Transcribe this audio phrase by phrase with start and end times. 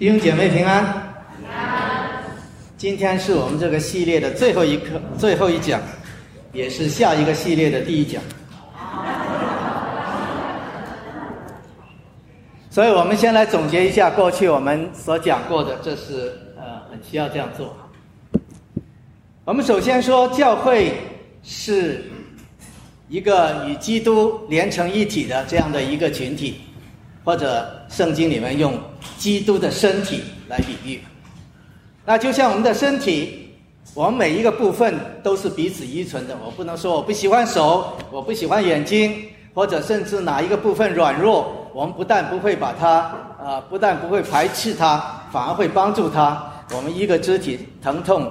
[0.00, 1.14] 弟兄姐妹平安。
[2.78, 5.78] 今天是我们这个系列的最后一课、最后一讲，
[6.54, 8.22] 也是下一个系列的第一讲。
[12.70, 17.76] 所以我们先来总结一下过去我们所讲过的，这是呃很需要这样做。
[19.44, 20.94] 我们首先说，教会
[21.42, 22.02] 是
[23.10, 26.62] 一个与基督连成一体的这样的一个群体，
[27.24, 28.78] 或者圣经里面用
[29.16, 31.00] 基督的身体来比喻。
[32.04, 33.50] 那就像我们的身体，
[33.94, 36.36] 我们每一个部分都是彼此依存的。
[36.44, 39.14] 我不能说我不喜欢手，我不喜欢眼睛，
[39.54, 46.42] 或者甚至哪一个部分软弱，我们不但不会把它啊，不但不会排斥它，反而会帮助它。
[46.74, 48.30] 我们一个肢体疼痛。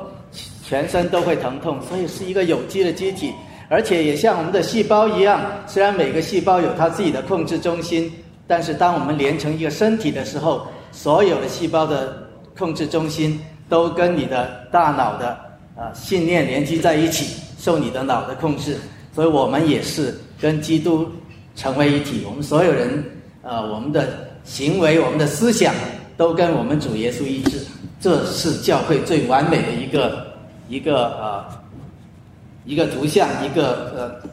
[0.62, 3.34] 全身都会疼痛，所以是一个有机的机体，
[3.70, 5.42] 而且也像我们的细胞一样。
[5.66, 8.14] 虽然每个细胞有它自己的控制中心，
[8.50, 12.28] 但是当我们连成一个身体的时候，所有的细胞的
[12.58, 13.40] 控制中心
[13.70, 15.38] 都跟你的大脑的
[15.78, 18.76] 啊信念连接在一起，受你的脑的控制。
[19.14, 21.08] 所以我们也是跟基督
[21.56, 22.26] 成为一体。
[22.28, 23.04] 我们所有人
[23.44, 25.76] 啊，我们的行为、我们的思想
[26.18, 27.64] 都跟我们主耶稣一致。
[28.02, 30.28] 这是教会最完美的一个。
[30.72, 31.46] 一个呃，
[32.64, 34.30] 一个图像，一个呃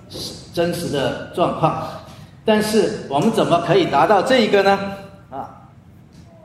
[0.52, 1.88] 真实的状况，
[2.46, 4.78] 但是我们怎么可以达到这一个呢？
[5.30, 5.50] 啊，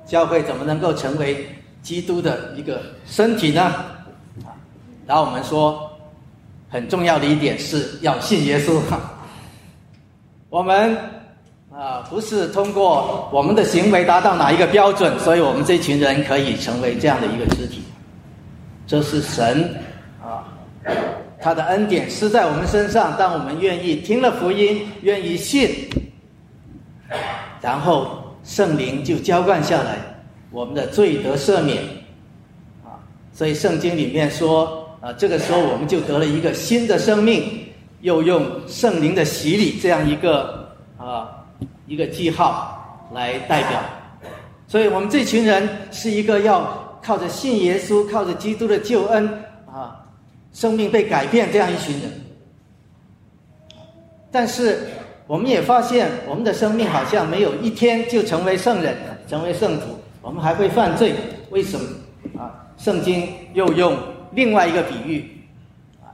[0.06, 1.48] 教会怎么能够成为
[1.84, 3.62] 基督的一个身体呢？
[4.44, 4.58] 啊，
[5.06, 5.90] 然后我们说
[6.70, 8.82] 很重要的一点是要信耶稣。
[10.50, 10.98] 我们
[11.72, 17.84] 啊不是通过我们的行为达到哪一个标准，所以我们这群人可以成为这样的一个肢体。
[18.88, 19.74] 这是神
[20.22, 20.44] 啊，
[21.42, 23.18] 他的恩典施在我们身上。
[23.18, 25.70] 当我们愿意听了福音，愿意信，
[27.62, 29.98] 然后圣灵就浇灌下来，
[30.52, 31.82] 我们的罪得赦免
[32.84, 33.02] 啊。
[33.34, 37.66] 所以圣经里面说啊，这个时候我们就得了一个新的生命，
[38.02, 41.30] 又用圣灵的洗礼这样一个啊
[41.88, 43.82] 一个记号来代表。
[44.68, 46.80] 所以我们这群人是一个要。
[47.04, 49.28] 靠着信耶稣，靠着基督的救恩
[49.66, 50.01] 啊，
[50.54, 52.12] 生命被改变，这样一群人。
[54.32, 54.80] 但是，
[55.28, 58.96] 我们也发现，我们的生命好像没有一天就成为圣人，
[59.28, 61.14] 成为圣徒，我们还会犯罪。
[61.50, 61.86] 为什么？
[62.40, 63.98] 啊，圣经又用
[64.32, 65.30] 另外一个比喻，
[66.02, 66.08] 啊，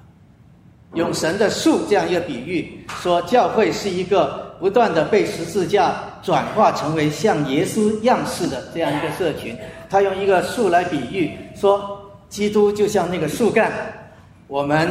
[0.94, 9.56] 用神的树这样一个比喻，说教会是一个不断的被十字架转化成为像耶稣样式的这样一个社群。
[9.90, 13.72] 他用一个树来比喻，说基督就像那个树干，
[14.48, 14.90] 我们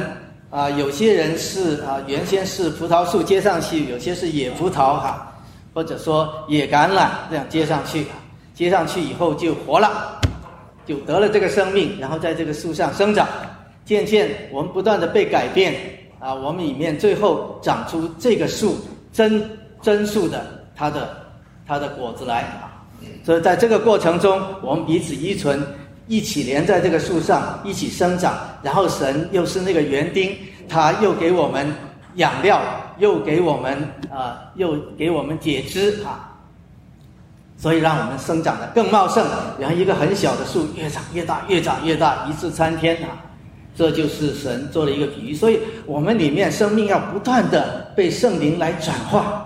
[0.51, 5.33] 啊有些人是啊原先是葡萄树接上去，有些是野葡萄哈，
[5.73, 8.07] 或者说野橄榄这样接上去，
[8.53, 10.21] 接上去以后就活了，
[10.87, 13.27] 就得了这个生命，然后在这个树上生长，
[13.85, 15.75] 渐渐我们不断的被改变
[16.21, 18.77] 啊，我们里面最后长出这个树
[19.13, 19.43] 真
[19.81, 21.17] 真树的它的
[21.67, 22.45] 它的果子来。
[23.25, 25.63] 所以在这个过程中，我们彼此依存，
[26.09, 28.35] 一起连在这个树上，一起生长。
[28.63, 30.37] 然后神又是那个园丁，
[30.69, 31.73] 他又给我们
[32.15, 32.61] 养料，
[32.99, 33.77] 又给我们
[34.11, 36.37] 啊，又给我们解枝啊，
[37.57, 39.27] 所以让我们生长的更茂盛。
[39.59, 43.19] 然后一个很小的树越长越大，越长越大，一次参天啊，
[43.77, 45.35] 这就是神做了一个比喻。
[45.35, 49.46] 所以我们里面生命要不断的被圣灵来转化。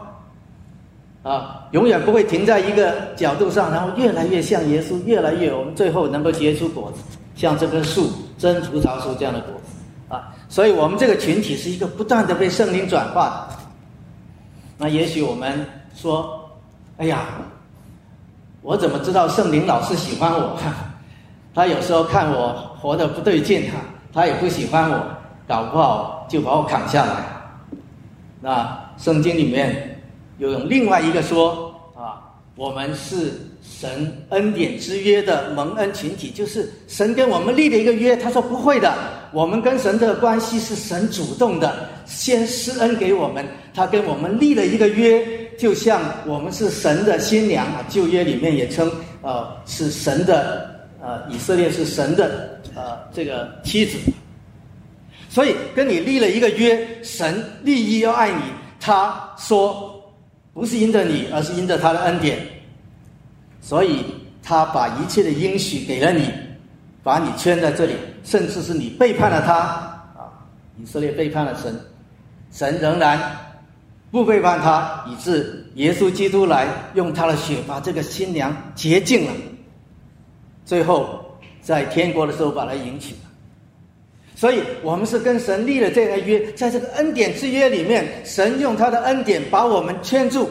[1.22, 7.02] 啊，永远不会停在一个角度上，然后越来越像耶稣，越来越我们最后能够结出果子，
[7.36, 10.32] 像这棵树真葡萄树这样的果子啊。
[10.48, 13.56] 所以我们这个群体是一个不断的被圣灵转化的。
[14.78, 15.62] 那也许我们
[15.94, 16.50] 说，
[16.96, 17.26] 哎呀，
[18.62, 20.56] 我怎么知道圣灵老是喜欢我？
[21.54, 23.76] 他有时候看我活得不对劲哈，
[24.10, 25.06] 他也不喜欢我，
[25.46, 27.26] 搞不好就把我砍下来。
[28.40, 29.89] 那圣经里面。
[30.40, 32.16] 又用另外一个说啊，
[32.56, 33.30] 我们是
[33.62, 38.16] 神恩典之约的蒙恩群体，就是神跟我们立了一个约。
[38.16, 38.96] 他说不会的，
[39.32, 45.22] 我们跟神的关系是神主动的，先施恩给我们，他跟我们立了一个约，
[45.58, 47.84] 就像我们是神的新娘啊。
[47.90, 53.98] 旧约里面也称呃是神的呃以色列是神的呃这个妻子，
[55.28, 58.40] 所以跟你立了一个约，神立意要爱你，
[58.80, 59.99] 他说。
[60.60, 62.38] 不是因着你，而是因着他的恩典，
[63.62, 64.04] 所以
[64.42, 66.30] 他把一切的应许给了你，
[67.02, 70.28] 把你圈在这里，甚至是你背叛了他啊！
[70.76, 71.74] 以色列背叛了神，
[72.52, 73.18] 神仍然
[74.10, 79.32] 不背叛他，以致耶稣基督来用他的血把这个新娘洁净了，
[80.66, 81.24] 最后
[81.62, 83.29] 在天国的时候把他迎娶了。
[84.40, 90.48] 所以我们是跟神立了这个约，在这个恩典之约里面，神用他的恩典把我们圈住，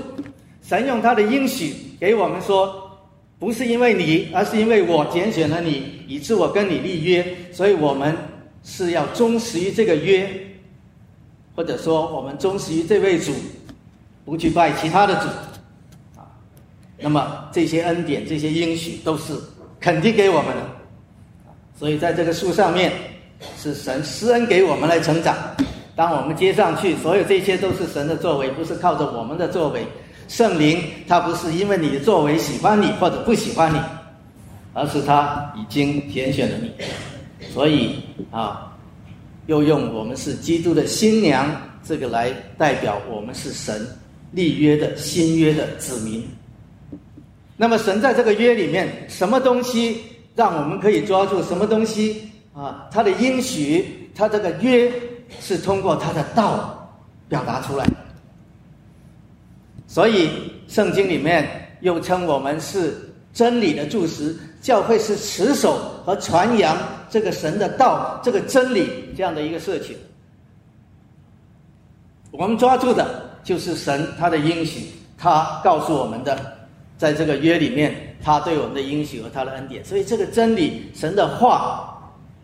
[0.61, 2.99] 神用他的应许给我们说，
[3.39, 8.15] 不是因为你，而是因为我拣选了你，以致我跟你立约，所以我们
[8.63, 10.29] 是要忠实于这个约，
[11.55, 13.33] 或者说我们忠实于这位主，
[14.23, 15.27] 不去拜其他的主，
[16.15, 16.29] 啊，
[16.99, 19.33] 那么这些恩典、这些应许都是
[19.79, 20.61] 肯定给我们的，
[21.73, 22.91] 所以在这个树上面。
[23.57, 25.35] 是神施恩给我们来成长，
[25.95, 29.85] 当我们接上去，所有这些都是神的作为，不是靠着我们的作为。
[30.27, 33.79] 圣灵他不是因为你的作为喜欢你或者不喜欢你，
[34.73, 36.71] 而是他已经拣选了你，
[37.51, 37.95] 所以
[38.29, 38.71] 啊，
[39.47, 41.49] 又用我们是基督的新娘
[41.83, 43.87] 这个来代表我们是神
[44.31, 46.23] 立约的新约的子民。
[47.57, 50.01] 那么神在这个约里面，什么东西
[50.35, 51.41] 让我们可以抓住？
[51.43, 52.28] 什么东西？
[52.59, 54.91] 啊，他的应许，他这个约
[55.39, 56.91] 是通过他的道
[57.29, 57.87] 表达出来，
[59.87, 60.29] 所以
[60.67, 61.47] 圣经里面
[61.79, 66.77] 又称我们是真理的柱石，教会是持守和传扬
[67.09, 69.95] 这个神的道，这个真理这样的一个社群。
[72.31, 76.37] 我们抓住的就是神他的应许，他告诉我们的，
[76.97, 81.95] 在这个约里面，他对我们的应许和他的恩典，所以这个真理，神的话。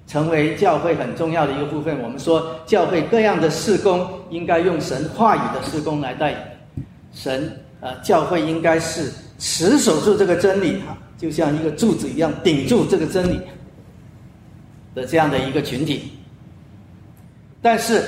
[0.08, 2.02] 成为教会很重要的一个部分。
[2.02, 6.58] 我们说，教会各样的事工应该用神话语的事工来代
[7.14, 7.62] 神。
[7.82, 13.40] 呃，教会应该是持守住这个真理，哈，就像一个柱子一样顶住这个真理
[14.96, 16.14] 的这样的一个群体。
[17.62, 18.04] 但是，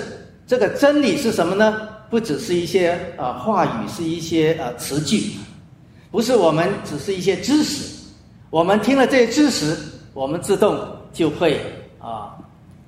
[0.48, 1.90] 这个真理是什么呢？
[2.10, 5.34] 不只是一些呃话语，是一些呃词句，
[6.10, 7.84] 不是我们只是一些知识。
[8.50, 9.78] 我们听了这些知识，
[10.14, 10.80] 我们自动
[11.14, 11.60] 就会。
[12.08, 12.38] 啊，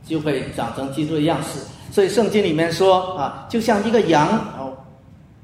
[0.05, 1.59] 就会长成基督的样式。
[1.91, 4.39] 所以圣经里面说啊，就像一个羊，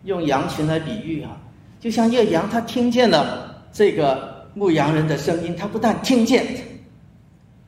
[0.03, 1.31] 用羊群来比喻啊，
[1.79, 6.45] 就像一个羊，它听见了这个牧羊人的声音，它不但听见，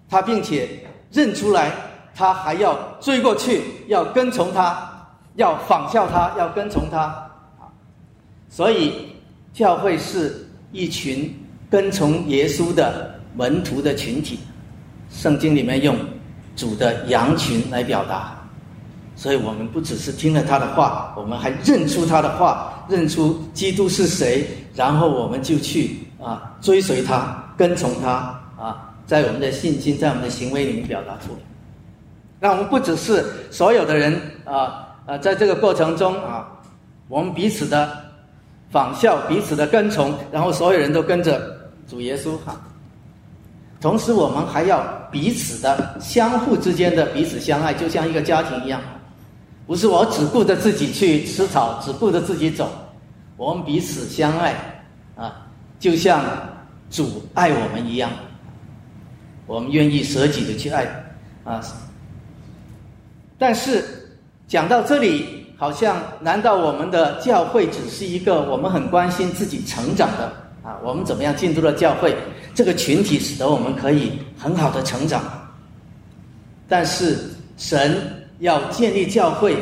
[0.07, 0.69] 它并且
[1.11, 1.71] 认出来，
[2.15, 7.67] 它还要追过去，要跟从他，要仿效他，要跟从他啊。
[8.47, 9.07] 所以
[9.51, 11.35] 教会是一群
[11.69, 14.39] 跟从耶稣的门徒的群体。
[15.09, 15.95] 圣经里面用
[16.55, 18.35] 主的羊群来表达，
[19.15, 31.39] 所以我们不只是听了他的话，我们还认出他的话，认出基督是谁，然后我们就去啊追随他，跟从他啊，在我们的信心，在我们的行为里面表达出来。
[32.39, 36.47] 那我们不只是所有的人啊啊，在这个过程中啊，
[37.07, 37.89] 我们彼此的
[38.69, 41.57] 仿效，彼此的跟从，然后所有人都跟着
[41.87, 42.59] 主耶稣哈。
[43.79, 44.81] 同时，我们还要
[45.11, 48.81] 彼此的、相互之间的彼此相爱，就像一个家庭一样，
[49.67, 52.71] 不是我只顾着自己去吃草，只顾着自己走。
[53.35, 54.55] 我们彼此相爱，
[55.15, 55.45] 啊，
[55.79, 56.25] 就像
[56.89, 58.09] 主爱我们一样，
[59.45, 60.85] 我们愿意舍己的去爱，
[61.43, 61.61] 啊。
[63.37, 63.85] 但是
[64.47, 70.33] 讲到这里，好像难道我们的教会只是一个我们很关心自己成长的
[70.67, 70.77] 啊？
[70.83, 72.13] 我们怎么样进入了教会？
[72.53, 75.21] 这个群体使得我们可以很好的成长，
[76.67, 77.17] 但是
[77.55, 78.01] 神
[78.39, 79.55] 要建立教会，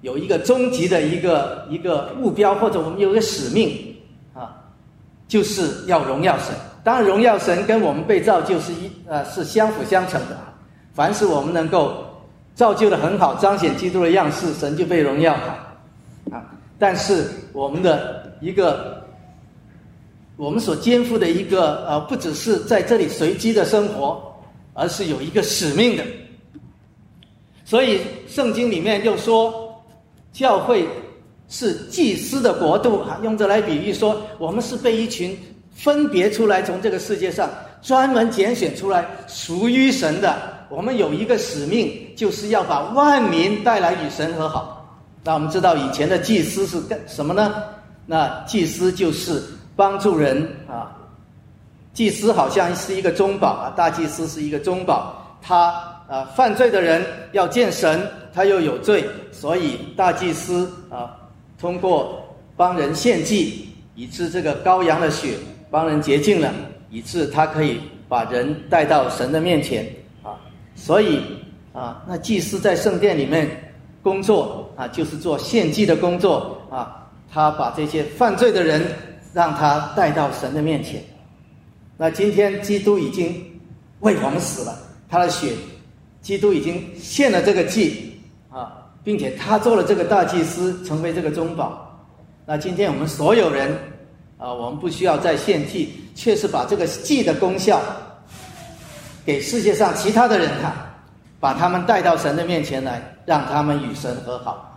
[0.00, 3.96] 有一个终极的一个一个目标，或者我们有一个使命
[4.34, 4.58] 啊，
[5.28, 6.48] 就是要荣耀神。
[6.84, 10.36] 当然，荣耀神跟我们被造就是一呃是相辅相成的。
[10.92, 12.04] 凡是我们能够
[12.54, 15.32] 造就的很好，彰显基督的样式，神就被荣耀
[16.30, 16.42] 啊。
[16.76, 19.00] 但是我们的一个。
[20.36, 24.34] 我们所肩负的一个呃，不只是在这里随机的生活，
[24.72, 26.02] 而是有一个使命的。
[27.64, 29.82] 所以圣经里面又说，
[30.32, 30.88] 教会
[31.48, 35.36] 是祭司的国度啊，用这来比喻说，我们是被一群
[35.70, 37.48] 分别出来，从这个世界上
[37.82, 40.34] 专门拣选出来，属于神的。
[40.70, 44.98] 我们有一个使命，就是要把万民带来与神和好。
[45.22, 47.62] 那我们知道以前的祭司是干什么呢？
[48.06, 49.40] 那祭司就是。
[49.82, 50.94] 帮助人啊，
[51.92, 55.74] 祭司好像是一个中保啊，大祭司是一个中保，他
[56.08, 58.00] 啊犯罪的人要见神，
[58.32, 61.16] 他又有罪，所以大祭司啊
[61.58, 62.22] 通过
[62.56, 65.34] 帮人献祭，以致这个羔羊的血
[65.68, 66.54] 帮人洁净了，
[66.88, 69.84] 以致他可以把人带到神的面前
[70.22, 70.38] 啊，
[70.76, 71.20] 所以
[71.72, 73.50] 啊那祭司在圣殿里面
[74.00, 78.80] 工作啊，就是做献祭的工作啊，他把这些犯罪的人。
[79.32, 81.02] 让他带到神的面前，
[81.96, 83.60] 那今天基督已经
[84.00, 85.52] 为我们死了，他的血，
[86.20, 88.20] 基督已经献了这个祭
[88.50, 91.88] 啊，并且他做了这个大祭司，成为这个中保。
[92.44, 93.74] 那今天我们所有人
[94.36, 97.80] 啊，我们不需要再献祭，却是把这个祭的功效
[99.24, 100.74] 给世界上其他的人看，
[101.38, 104.71] 把他们带到神的面前来，让他们与神和好。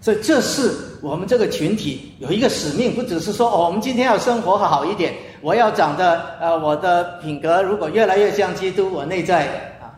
[0.00, 9.46] 所以，这是我们这个群体有一个使命，不只是说哦，我们今天要生活好一点，我要长得呃，我的品格如果越来越像基督，我内在
[9.78, 9.92] 啊，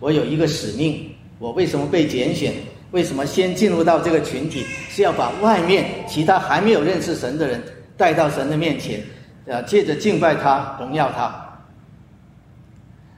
[0.00, 2.54] 我有一个使命，我为什么被拣选？
[2.92, 4.64] 为什么先进入到这个群体？
[4.88, 7.62] 是要把外面其他还没有认识神的人
[7.98, 8.98] 带到神的面前，
[9.46, 11.34] 啊，借着敬拜他，荣耀他。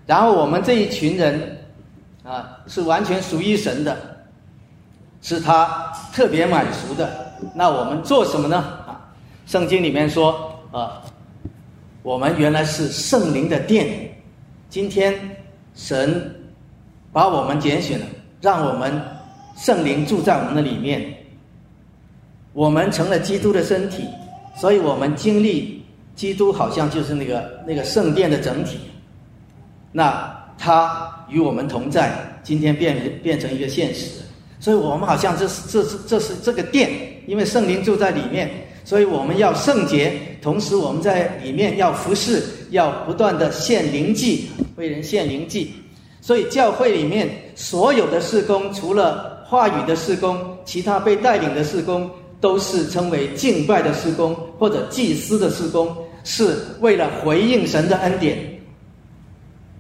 [0.06, 1.56] 然后我们这一群人
[2.24, 4.09] 啊，是完全属于神的。
[5.22, 7.34] 是他特别满足的。
[7.54, 8.56] 那我们做什么呢？
[8.86, 9.00] 啊，
[9.46, 11.02] 圣经里面说，啊，
[12.02, 14.14] 我们原来是圣灵的殿。
[14.68, 15.14] 今天
[15.74, 16.34] 神
[17.12, 18.06] 把我们拣选了，
[18.40, 19.00] 让我们
[19.56, 21.14] 圣灵住在我们的里面。
[22.52, 24.04] 我们成了基督的身体，
[24.56, 25.84] 所以我们经历
[26.14, 28.78] 基督，好像就是那个那个圣殿的整体。
[29.92, 32.12] 那他与我们同在，
[32.42, 34.20] 今天变变成一个现实。
[34.60, 36.90] 所以我们好像这是这是这是这个殿，
[37.26, 38.48] 因为圣灵住在里面，
[38.84, 40.12] 所以我们要圣洁，
[40.42, 45.72] 同时我们在里面要服侍，要不断的献灵祭，为人献灵祭。
[46.20, 58.36] 所以教会里面所有的事工，除了话语的事工，其他被带领的事工，都是称为敬拜的事工或者祭司的事工，是为了回应神的恩典。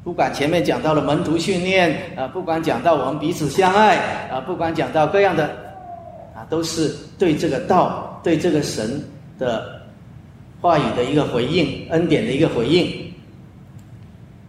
[0.02, 3.98] 不管前面讲到了门徒训练啊，不管讲到我们彼此相爱
[4.30, 5.44] 啊，不管讲到各样的
[6.34, 9.02] 啊，都是对这个道、对这个神
[9.38, 9.82] 的
[10.58, 13.12] 话语的一个回应，恩典的一个回应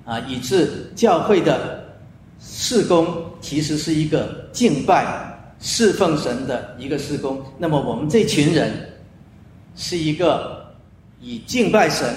[0.06, 1.84] 啊，以致教会的
[2.40, 3.06] 事工
[3.42, 5.06] 其实是一个敬拜、
[5.60, 7.44] 侍奉神的一个事工。
[7.58, 8.72] 那么我们这群人
[9.76, 10.66] 是一个
[11.20, 12.08] 以敬拜神、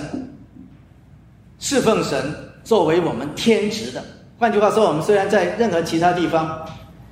[1.59, 2.33] 侍奉神。
[2.64, 4.02] 作为我们天职的，
[4.38, 6.66] 换句话说，我们虽然在任何其他地方，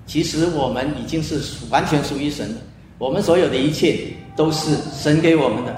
[0.06, 2.61] 其实我们已经是完全属于神的。
[2.97, 5.76] 我们所有的一切都是神给我们的，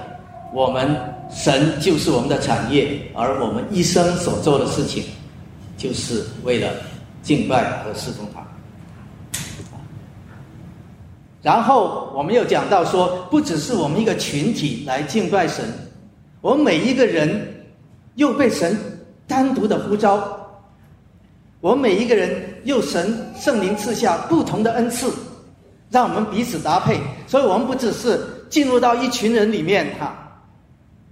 [0.54, 0.96] 我们
[1.28, 5.02] 神就是我们的产业，而我们一生所做的事情，
[5.76, 6.70] 就是为了
[7.20, 8.46] 敬拜和侍奉他。
[11.42, 15.64] 然后我们又讲到说，不只是我们一个群体来敬拜神，
[16.40, 17.66] 我们每一个人
[18.14, 18.78] 又被神。
[19.26, 20.22] 单独的呼召，
[21.60, 22.30] 我们每一个人
[22.64, 25.12] 又神圣灵赐下不同的恩赐，
[25.90, 26.98] 让我们彼此搭配。
[27.26, 30.14] 所以，我们不只是进入到一群人里面哈，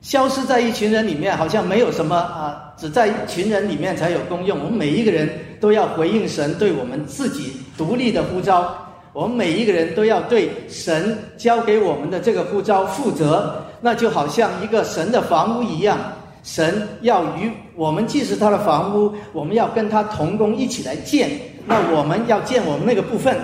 [0.02, 4.58] 消失在一群人里面，好像没有什么啊，只在一群人里面才有功用。
[4.58, 5.28] 我们每一个人
[5.60, 8.76] 都要回应神对我们自己独立的呼召，
[9.12, 13.64] 我们每一个人都要对神交给我们的这个呼召负责。
[13.80, 15.98] 那就好像一个神的房屋一样。
[16.44, 21.30] 神要与我们既是他的房屋，我们要跟他同工一起来建。
[21.66, 23.36] 那我们要建我们那个部分，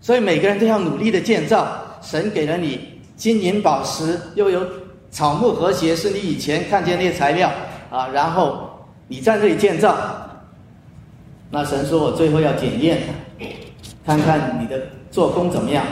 [0.00, 1.66] 所以每个人都要努力的建造。
[2.02, 2.80] 神给了你
[3.16, 4.62] 金银宝石，又有
[5.10, 7.50] 草木和谐，是你以前看见那些材料
[7.90, 8.08] 啊。
[8.08, 8.70] 然后
[9.08, 9.96] 你在这里建造，
[11.50, 12.98] 那神说我最后要检验，
[14.06, 14.80] 看看你的
[15.10, 15.84] 做工怎么样。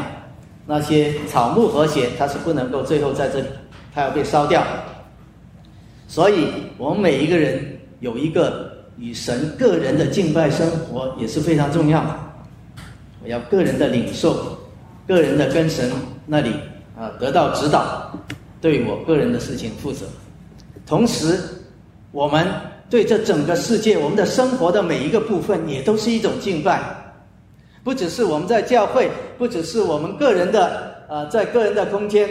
[0.67, 3.47] 那些草木和谐，它是不能够最后在这里，
[3.95, 4.63] 它要被烧掉。
[6.09, 6.49] 所以，
[6.79, 12.19] 我们每一个人有一个与神个人的敬拜生活也是非常重要的。
[13.23, 14.59] 我要个人的领受，
[15.07, 15.91] 个人的跟神
[16.25, 16.51] 那里
[16.99, 18.11] 啊得到指导，
[18.59, 20.07] 对我个人的事情负责。
[20.87, 21.39] 同时，
[22.11, 22.47] 我们
[22.89, 26.81] 对这整个世界，我们的生活的每一个部分，也都是一种敬拜。
[27.85, 32.27] 不只是我们在教会，不只是我们个人的呃，在个人的空间。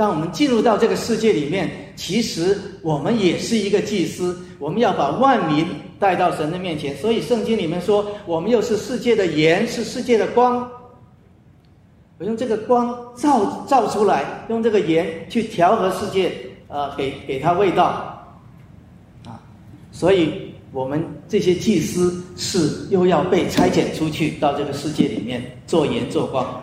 [0.00, 5.66] 当我们进入到这个世界里面，其实我们也是一个祭司，我们要把万民
[5.98, 6.96] 带到神的面前。
[6.96, 10.66] 所以圣经里面说，我们又是世界的盐，是世界的光。
[12.16, 16.32] 我用这个光照照出来，用这个盐去调和世界，
[16.68, 18.24] 呃，给给它味道，
[19.26, 19.36] 啊，
[19.92, 26.58] 所以我们这些祭司是又要被差遣出去到这个世界里面做盐做光。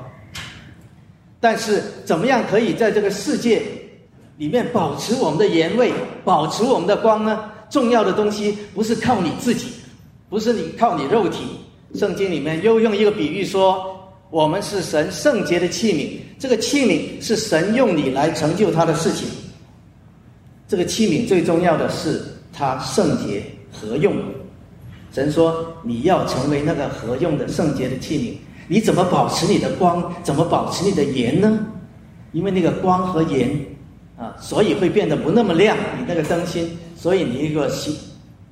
[1.40, 3.62] 但是，怎么样可以在这个世界
[4.38, 5.92] 里面保持我们的盐味，
[6.24, 7.52] 保持我们的光呢？
[7.70, 9.68] 重要的东西不是靠你自己，
[10.30, 11.44] 不是你靠你肉体。
[11.96, 13.96] 圣经里面又用一个比喻说，
[14.30, 19.28] 我们是神圣洁的器皿，这个器皿是神用你来成就他的事情。
[20.68, 23.42] 这个器皿最重要的是它圣洁
[23.72, 24.16] 合用。
[25.14, 28.34] 神说你要成为那个合用的圣洁的器皿，
[28.68, 30.14] 你怎么保持你的光？
[30.24, 31.60] 怎么保持你的盐呢？
[32.34, 33.50] 因为那个光和盐
[34.18, 35.78] 啊，所以会变得不那么亮。
[35.98, 37.94] 你那个灯芯，所以你一个咸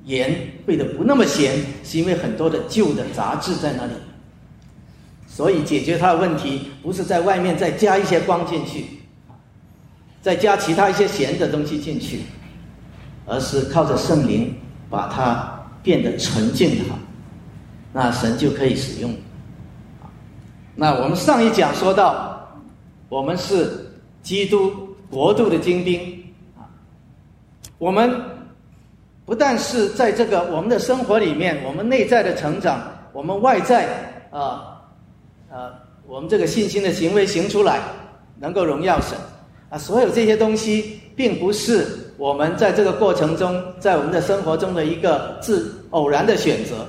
[0.06, 0.34] 盐
[0.66, 1.54] 会的不那么咸，
[1.84, 3.92] 是因为很多的旧的杂质在那里。
[5.26, 8.86] 所以解决它的问题，不是在外面再加一些光进去，
[10.22, 12.20] 再加其他一些咸的东西进去，
[13.26, 14.54] 而是靠着圣灵
[14.88, 16.98] 把它变得纯净好，
[17.92, 19.14] 那神就可以使用。
[20.76, 22.46] 那我们上一讲说到，
[23.08, 23.90] 我们是
[24.22, 24.70] 基督
[25.10, 26.22] 国度的精兵
[26.56, 26.68] 啊，
[27.78, 28.20] 我们
[29.24, 32.80] 不但是在这个我们的生活里面，我们内在的成长，
[33.12, 33.88] 我们外在
[34.30, 34.74] 啊。
[35.48, 35.72] 呃，
[36.06, 37.80] 我们这个信心的行为行出来，
[38.38, 39.16] 能够荣耀神
[39.70, 39.78] 啊！
[39.78, 41.86] 所有这些东西，并不是
[42.18, 46.84] 我们在这个过程中，在我们的生活中的一个自偶然的选择，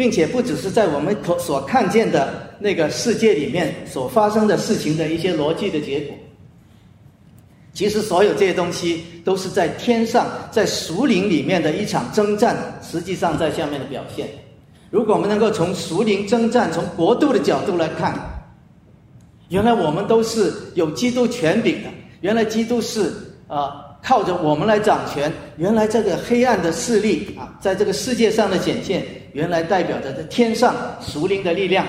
[0.00, 6.16] 并且不只是在我们所所看见的那个世界里面所发生的事情的一些逻辑的结果。
[7.74, 14.26] 其实，所有这些东西都是在天上，在属灵里面的一场征战，实际上在下面的表现。
[14.88, 18.18] 如果我们能够从属灵征战、从国度的角度来看，
[19.50, 21.90] 原来我们都是有基督权柄的。
[22.22, 23.12] 原来基督是
[23.48, 25.30] 啊，靠着我们来掌权。
[25.58, 31.86] 原来这个黑暗的势力啊，在这个世界上的显现，原来代表着在天上属灵的力量。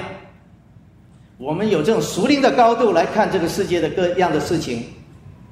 [1.37, 4.83] 我们有这种属灵的高度来看这个世界的各样的事情，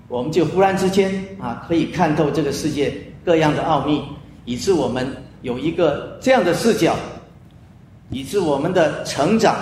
[0.08, 2.93] 我们就忽然之间啊，可以看透这个世界
[3.25, 4.03] 各样的奥秘，
[4.46, 5.08] 以致我们
[5.41, 6.96] 有一个这样的视角。
[8.12, 9.55] 以致我们的成长，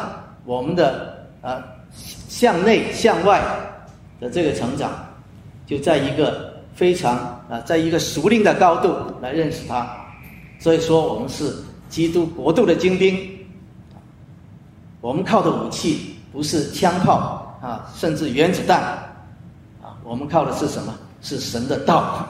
[0.45, 1.61] 我们的呃
[1.99, 3.41] 向内向外
[4.21, 5.05] 的这个成长，
[5.65, 7.17] 就在一个非常
[7.49, 9.85] 啊，在一个熟练的高度来认识它。
[10.59, 11.53] 所以说，我们是
[11.89, 13.17] 基督国度的精兵。
[15.01, 18.81] 我们靠的武器不是枪炮啊，甚至原子弹
[19.81, 20.93] 啊，我们靠的是什么？
[21.21, 22.27] 是神的道。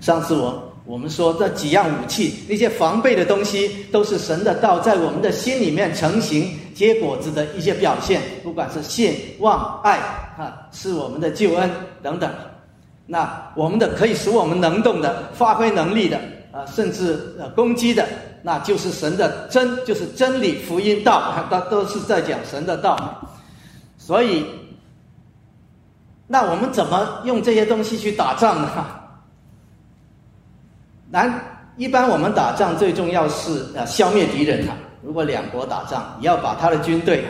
[0.00, 0.66] 上次我。
[0.86, 8.20] 我们说这几样武器，那些防备的东西，都是神的道在我们的心里面成型结果子的一些表现。
[8.42, 9.98] 不管是信、望、爱，
[10.36, 11.70] 啊，是我们的救恩
[12.02, 12.28] 等等。
[13.06, 16.18] 那我们的可以使我们能动的、发挥能力的，
[16.50, 18.08] 啊，甚至呃攻击的，
[18.42, 23.20] 那就是神的真，就是真理、福音道， 都都是在讲神的道。
[23.98, 24.46] 所以，
[26.26, 28.70] 那我们怎么用这些东西去打仗呢？
[31.10, 31.28] 那
[31.76, 34.76] 一般我们打仗最重要是啊消灭敌人啊。
[35.02, 37.24] 如果两国打仗，你要把他的军队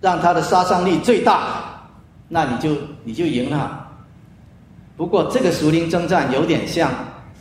[0.00, 1.80] 让他的杀伤力最大，
[2.28, 3.86] 那你就你就赢了。
[4.96, 6.90] 不过这个熟林征战有点像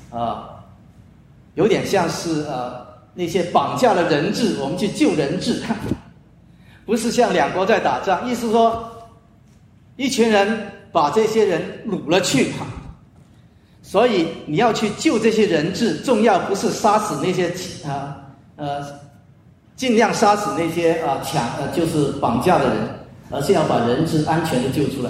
[0.10, 0.50] 啊，
[1.56, 2.87] 有点像是呃
[3.18, 5.60] 那些绑架了人质，我们去救人质，
[6.86, 8.30] 不是像两国在打仗。
[8.30, 8.88] 意思说，
[9.96, 12.52] 一群人把这些人掳了去。
[13.82, 17.50] 所以你要去救这些人质，重要不是杀死那些
[17.90, 18.18] 啊
[18.56, 18.86] 呃，
[19.76, 22.78] 尽量杀死那些啊抢呃就是绑架的人，
[23.32, 25.10] 而是要把人质安全的救出来，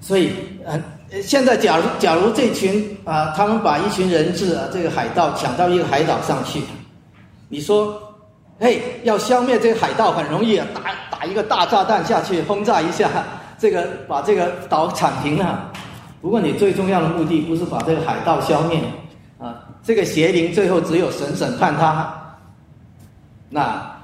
[0.00, 0.32] 所以
[0.64, 0.82] 呃
[1.22, 6.60] 现在假如假如这群啊他们把一群人质啊这个海盗抢到一个海岛上去，
[7.48, 7.96] 你说，
[8.58, 13.08] 嘿要消灭这个海盗很容易啊，打打一个大炸弹下去轰炸一下，
[13.58, 15.70] 这个把这个岛铲平了。
[16.20, 18.80] 不过，你最重要的目的不是把这个海盗消灭，
[19.38, 22.12] 啊，这个邪灵最后只有神审判他。
[23.48, 23.94] 那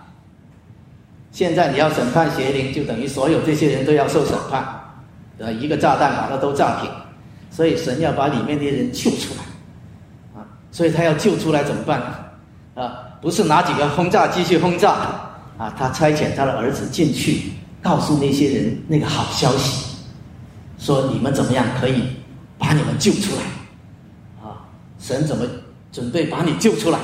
[1.33, 4.65] 现在你要审判邪灵，就等于所有这些人都要受审判，
[5.43, 6.89] 呃，一个炸弹把它都炸平。
[7.51, 12.83] 所以神要把里面的人救出来，啊，所以他要救出来怎么办呢？
[12.83, 14.93] 啊，不是拿几个轰炸机去轰炸，
[15.59, 17.53] 啊，他差遣他的儿子进去，
[17.83, 19.99] 告诉那些人那个好消息。
[20.79, 22.05] 说你们怎么样可以
[22.57, 24.49] 把你们救出来？
[24.49, 24.65] 啊，
[24.99, 25.45] 神怎么
[25.93, 26.99] 准备把你救出来？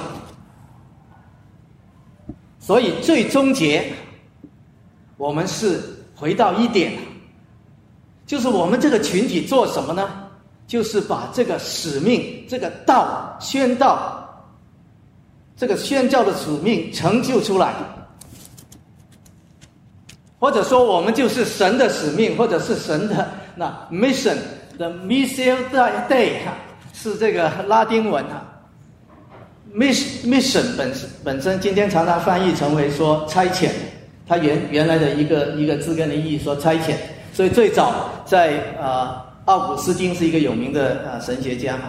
[2.59, 3.93] 所以最终结，
[5.19, 5.79] 我们是
[6.15, 6.95] 回到一点，
[8.29, 10.07] 就是我们这个群体做什么呢？
[10.67, 14.47] 就是把这个使命、这个道宣道，
[15.57, 17.73] 这个宣教的使命成就出来。
[20.39, 24.37] 或者说，我们就是神的使命，或者是神的那 mission
[24.77, 25.57] 的 mission
[26.07, 26.53] day 哈，
[26.93, 28.45] 是这个拉丁文哈。
[29.75, 33.71] mission mission 本身本身今天常常翻译成为说差遣，
[34.27, 36.95] 它原原来的一个一个字根的意义说差遣，
[37.39, 41.85] 所以最早在啊奥古斯丁是一个有名的呃神学家嘛，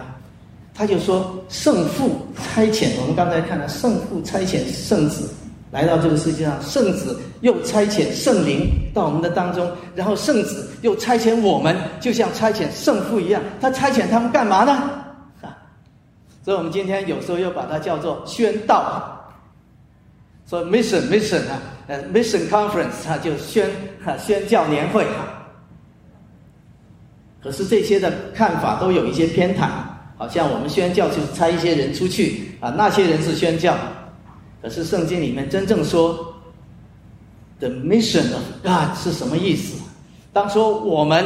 [0.72, 5.28] 他就说圣父差遣，我们刚才看了圣父差遣圣子
[5.72, 14.72] 来到这个世界上，圣子又差遣圣灵到我们的当中，然后圣子又差遣我们，就像差遣圣父一样，他差遣他们干嘛呢？
[15.42, 15.58] 啊，
[16.44, 19.16] 所以我们今天有时候又把它叫做宣道。
[20.48, 21.58] 说 mission mission 啊，
[21.88, 23.68] 呃 mission conference 啊，就宣
[24.04, 25.38] 哈宣教年会哈。
[27.42, 29.68] 可是这些的看法都有一些偏袒，
[30.16, 33.76] 好像我们宣教就是差一些人出去啊，那些人是宣教。
[34.62, 36.34] 可是圣经里面真正说
[37.58, 39.78] the mission of God 是什么意思？
[40.32, 41.24] 当说我们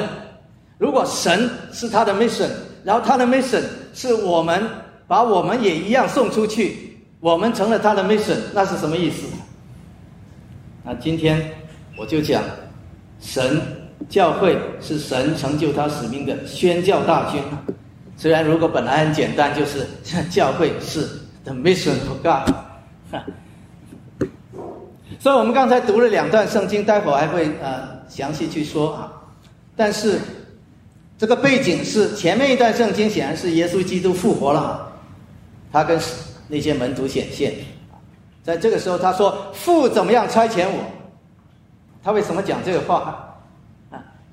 [0.78, 2.48] 如果神是他的 mission，
[2.84, 4.62] 然后他的 mission 是我们
[5.08, 6.96] 把我们也一样送出去。
[7.20, 9.26] 我们成了他的 mission，那是什么意思？
[10.84, 11.50] 那今天
[11.96, 12.42] 我就讲，
[13.18, 13.60] 神
[14.08, 17.40] 教会是神成就他使命的宣教大军。
[18.16, 19.86] 虽然如果本来很简单，就是
[20.30, 21.08] 教会是
[21.44, 22.54] the mission of God。
[25.18, 29.12] 所以我们刚才读了两段圣经，待会儿还会呃详细去说啊。
[29.76, 30.18] 但是
[31.18, 34.92] 这个背景是前面一段圣经显然是耶稣基督复活了，
[35.72, 35.98] 他跟。
[36.46, 37.54] 那些门徒显现，
[38.42, 40.84] 在这个时候他说：“父怎么样差遣我？”
[42.04, 43.33] 他为什么讲这个话？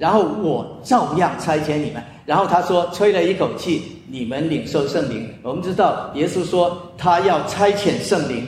[0.02, 2.04] 然后我照样差遣你们。
[2.26, 8.48] 然后他说：“吹了一口气，你们领受圣灵。”我们知道耶稣说他要差遣圣灵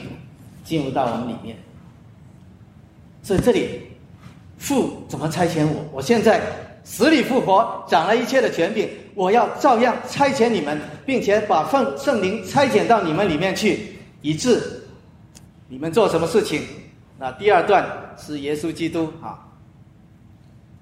[0.64, 1.56] 进入到我们里面。
[3.22, 3.82] 所以这里
[4.58, 5.74] 父怎么差遣我？
[5.92, 6.40] 我现在
[6.82, 8.88] 死里复活，掌了一切的权柄。
[9.14, 14.82] 我要照样差遣你们，并且把圣圣灵差遣到你们里面去，以致
[15.68, 16.62] 你们做什么事情？
[17.16, 17.86] 那第二段
[18.18, 19.43] 是耶稣基督啊，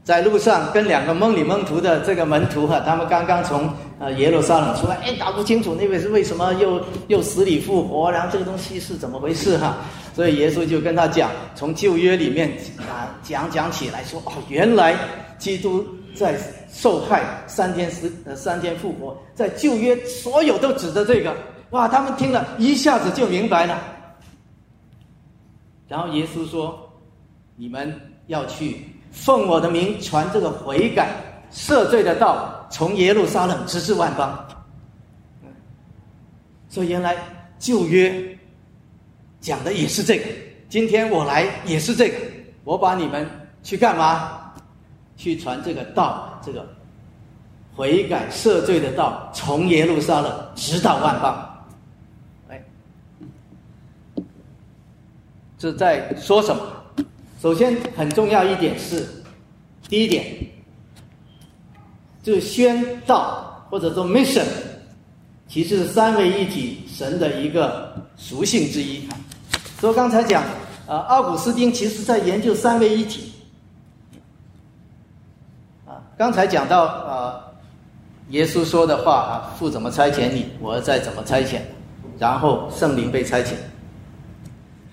[0.04, 9.76] 在路上跟两个蒙里蒙图的这个门徒哈，他们刚刚从呃耶路撒冷出来，哎，搞不清楚那位是为什么又又死里复活，然后这个东西是怎么回事哈？
[10.14, 14.96] 所以耶稣就跟他讲，从旧约里面啊讲讲起来说，哦，原来
[15.38, 15.86] 基督。
[16.14, 16.38] 在
[16.70, 21.34] 受害三天死呃三天复活，在旧约所有都指着这个，
[21.70, 21.88] 哇！
[21.88, 23.82] 他们听了一下子就明白了。
[25.88, 26.78] 然后耶稣说
[27.56, 31.14] ：“你们要去奉我的名传这个悔改
[31.52, 34.48] 赦罪的道，从耶路撒冷直至万邦。”
[36.68, 37.16] 所以原来
[37.58, 38.36] 旧约
[39.40, 40.24] 讲的也是这个，
[40.68, 42.16] 今天我来也是这个，
[42.64, 43.28] 我把你们
[43.62, 44.40] 去干嘛？
[45.14, 46.66] 去传这个道，这个
[47.76, 51.64] 悔改赦罪的道，从耶路撒冷直到万邦。
[52.48, 52.64] 哎，
[55.58, 56.62] 这在说什么？
[57.42, 59.04] 首先很重要一点是，
[59.88, 60.24] 第一点，
[62.22, 64.44] 就是宣道或者说 mission，
[65.48, 69.08] 其实是三位一体神的一个属性之一。
[69.80, 70.44] 所以刚才讲，
[70.86, 73.32] 啊，奥古斯丁其实在研究三位一体。
[75.84, 77.42] 啊刚才讲到啊，
[78.28, 81.58] 耶稣说的话啊，父怎么差遣你，我再怎么差遣，
[82.20, 83.54] 然后圣灵被差遣。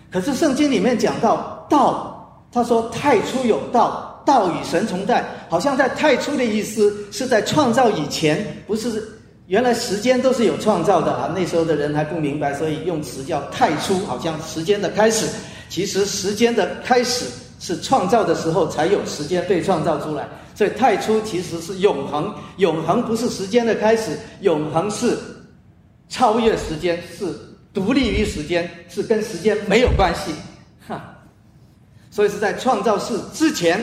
[0.10, 2.19] 可是圣经里面讲到道，
[2.52, 9.08] 他说太初有道，道与神同在，好像在太初的意思是在创造以前，不是
[9.48, 11.32] 原来时间都是有创造的啊。
[11.36, 15.28] 那时候的人还不明白，所以用词叫太初，好像时间的开始。
[15.70, 17.26] 其实时间的开始
[17.60, 20.28] 是创造的时候才有时间被创造出来。
[20.56, 25.18] 所以太初其实是永恒，永恒不是时间的开始，永恒是
[26.10, 27.26] 超越时间，是
[27.74, 30.32] 独立于时间，是跟时间没有关系。
[32.10, 33.80] 所以是在创造世之前，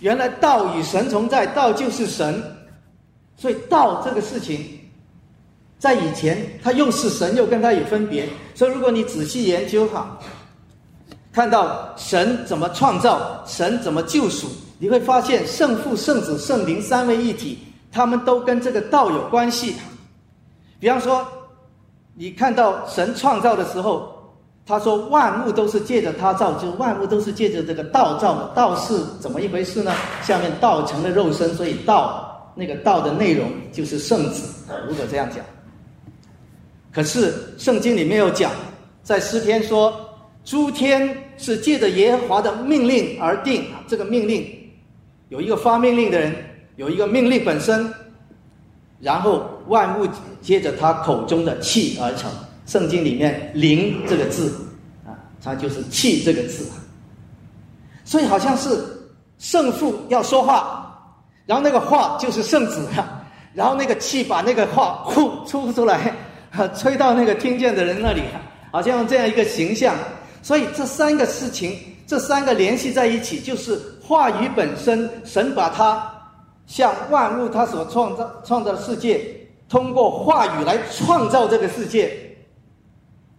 [0.00, 2.42] 原来道与神同在，道就是神。
[3.36, 4.66] 所以道这个事情，
[5.78, 8.26] 在以前它又是神，又跟它有分别。
[8.54, 10.18] 所以如果你仔细研究哈，
[11.32, 14.48] 看到神怎么创造，神怎么救赎。
[14.78, 17.58] 你会发现圣父、圣子、圣灵三位一体，
[17.92, 19.74] 他们都跟这个道有关系。
[20.80, 21.26] 比方说，
[22.14, 24.15] 你看到神创造的时候，
[24.66, 28.52] 他说万物都是借着他造，就万物都是借着这个道造的。
[28.52, 29.94] 道是怎么一回事呢？
[30.24, 34.42] 下面道成了肉身，所以道那个道的内容就是圣子。
[34.88, 35.44] 如果这样讲，
[36.92, 38.50] 可是圣经里面有讲，
[39.04, 39.94] 在诗篇说，
[40.44, 44.44] 诸天是借着耶和华的命令而定，这个命令。
[45.28, 46.34] 有一个发命令的人，
[46.74, 47.88] 有一个命令本身，
[48.98, 50.08] 然后万物
[50.42, 52.28] 接着他口中的气而成。
[52.66, 54.52] 圣经里面“灵”这个字
[55.06, 56.68] 啊，它就是“气”这个字。
[58.04, 58.84] 所以好像是
[59.38, 60.96] 圣父要说话，
[61.46, 62.86] 然后那个话就是圣子，
[63.54, 66.14] 然后那个气把那个话呼出出来，
[66.76, 68.22] 吹到那个听见的人那里，
[68.70, 69.94] 好像这样一个形象。
[70.42, 71.76] 所以这三个事情，
[72.06, 76.08] 这三个联系在一起，就是话语本身，神把它
[76.66, 79.20] 像万物他所创造创造的世界，
[79.68, 82.16] 通过话语来创造这个世界，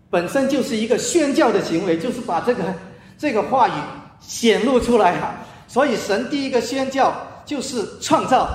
[0.10, 2.64] 本身就是一个宣教的行为，就是把这个
[3.18, 3.72] 这个话语
[4.20, 5.36] 显露出来哈。
[5.68, 7.14] 所以神第一个宣教
[7.46, 8.48] 就是创造，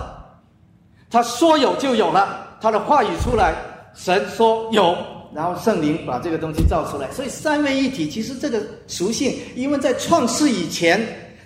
[1.10, 3.54] 他说有就有了，他的话语出来，
[3.94, 4.96] 神说有。
[5.34, 11.02] 然后圣灵把这个东西造出来，所以三位一体其实这个属性，因为在创世以前，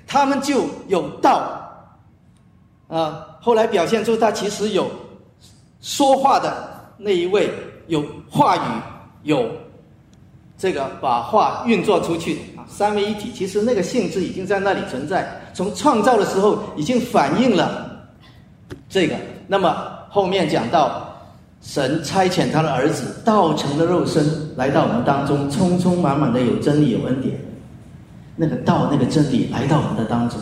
[0.08, 1.96] 他们就有道，
[2.88, 4.90] 啊，后来表现出他其实有
[5.80, 7.48] 说话的那一位，
[7.86, 8.60] 有话语，
[9.22, 9.48] 有
[10.58, 18.08] 这个把话运作出去啊，三位一体其实那个性质已经在那里存在，从创造的时候已经反映了
[18.88, 19.14] 这个。
[19.46, 19.76] 那么
[20.08, 21.02] 后面讲到。
[21.62, 24.24] 神差遣他的儿子道成的肉身
[24.56, 27.34] 来到我们当中，充充满满的有真理有恩典。
[28.36, 30.38] 那个道那个真理来到我们的当中，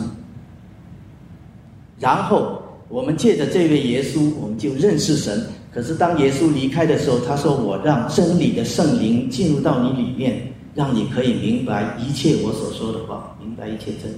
[1.99, 5.43] 然后我们借着这位耶稣，我们就认识神。
[5.75, 10.41] 可是当耶稣离开的时候，他说：“我让真理的圣灵进入到你里面，
[10.73, 14.15] 让你可以明白一切我所说的话，明白一切真理。”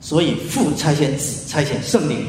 [0.00, 2.26] 所以父差遣子，差遣圣灵，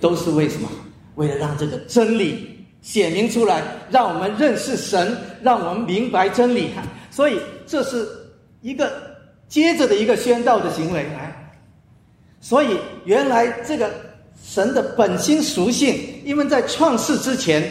[0.00, 0.68] 都是为什么？
[1.16, 6.68] 为了让这个真理显明出来，让我们认识神，让我们明白真理，
[7.10, 8.08] 所以这是
[8.62, 8.92] 一个
[9.48, 11.02] 接着的一个宣道的行为。
[11.02, 11.52] 来，
[12.40, 13.90] 所以原来这个
[14.42, 17.62] 神的本心属性，因为在创世之前，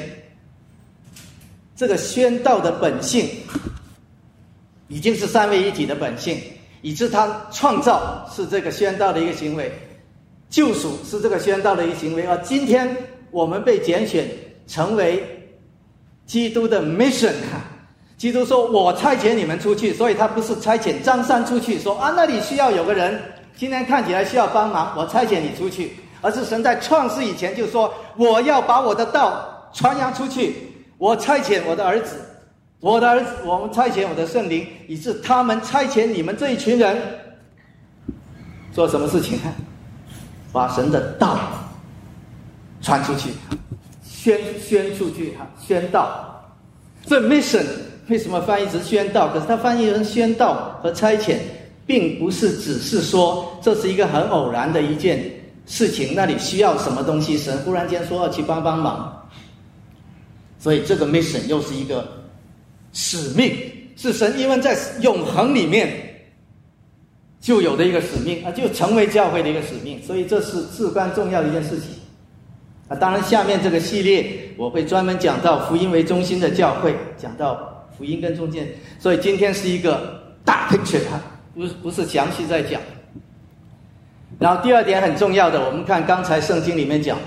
[1.75, 3.27] 这个宣道的本性
[4.87, 6.39] 已经是三位一体的本性，
[6.81, 9.71] 以致他创造是这个宣道的一个行为，
[10.49, 12.95] 救赎是这个宣道的一个行为，而今天。
[13.31, 14.27] 我们被拣选
[14.65, 15.23] 成为
[16.25, 17.61] 基督的 mission 哈，
[18.17, 23.21] 基督说：“我差遣你们出去。”所以他不是差遣张三出去，说啊那里需要有个人，
[23.55, 25.91] 今天看起来需要帮忙，我差遣你出去。
[26.21, 30.55] 而是神在创世以前就说：“我要把我的道传扬出去，
[30.97, 32.15] 我差遣我的儿子，
[32.79, 36.97] 我的儿子，我们差遣我的圣灵，以致他们差遣你们这一群人
[38.71, 39.39] 做什么事情？
[40.51, 41.39] 把神的道。”
[42.81, 43.31] 传出去，
[44.01, 46.49] 宣宣出去哈，宣道。
[47.05, 47.61] 这 mission
[48.07, 49.27] 为什么翻译成宣道？
[49.33, 51.35] 可是它翻译成宣道和差遣，
[51.85, 55.21] 并不是只是说这是一个很偶然的一件
[55.69, 56.13] 事情。
[56.13, 59.15] 那里需要什么东西，神忽然间说要去帮帮忙。
[60.59, 62.05] 所以这个 mission 又是一个
[62.91, 63.55] 使命，
[63.95, 65.89] 是神因为在永恒里面
[67.39, 70.03] 就有的一个使命啊，就成为教会的一个使命。
[70.03, 71.91] 所以这是至关重要的一件事情。
[72.89, 78.67] 啊，当然，下面这个系列我会专门讲到福音为中心的教会，讲到福音跟中间，
[78.99, 81.21] 所以今天是一个大 picture 啊，
[81.53, 82.81] 不不是详细在讲。
[84.39, 87.17] 然后第二点很重要的，我们看刚才圣经里面讲，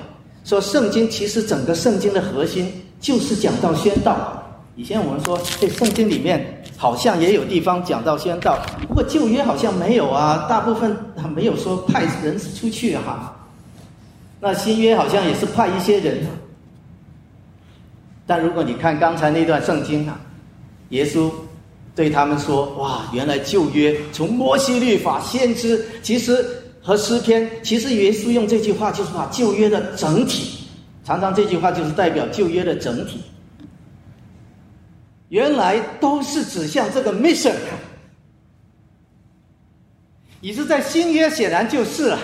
[0.44, 4.38] 说圣经其实整个圣经的核心就是讲到宣道。
[4.74, 10.96] 以前我们说，这圣经里面好像也有地方讲到宣道，不过旧约好像没有啊，大部分
[11.34, 13.36] 没有说派人出去哈。
[14.40, 16.26] 那新约好像也是派一些人，
[18.26, 20.18] 但如果你看刚才那段圣经啊，
[20.88, 21.30] 耶稣
[21.94, 26.44] 对他们说：“哇，原来旧约从摩西律法、先知，其实
[26.82, 30.66] 和诗篇，其实耶稣用这句话就是把旧约的整体，
[31.04, 33.22] 常常这句话就是代表旧约的整体，
[35.28, 37.54] 原来都是指向这个 mission，
[40.40, 42.18] 你是在新约显然就是了。”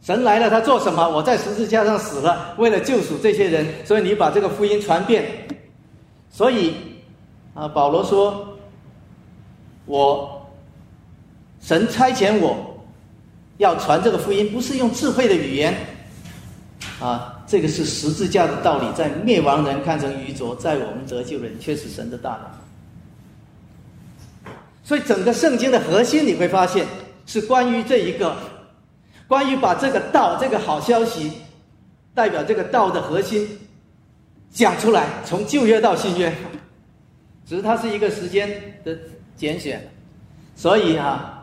[0.00, 1.06] 神来了，他做什么？
[1.06, 5.46] 我在十字架上死了，为了救赎这些人，所以你把这个福音传遍。
[6.30, 6.72] 所以，
[7.52, 8.56] 啊，保罗说
[9.84, 10.50] ：“我
[11.60, 12.77] 神差遣我
[13.58, 15.74] 要传这个福音，不是用智慧的语言，
[17.00, 22.40] 啊，这个是十字架的道理，在灭亡人看成愚拙，在我们得救人却是神的大能。
[24.82, 26.86] 所以，整个圣经的核心你会发现
[27.26, 28.34] 是关于这一个。”
[29.28, 31.30] 关于把这个道，这个好消息，
[32.14, 33.46] 代表这个道的核心
[34.50, 36.34] 讲出来，从旧约到新约，
[37.46, 38.96] 只是它是一个时间的
[39.36, 39.86] 拣选，
[40.56, 41.37] 所以啊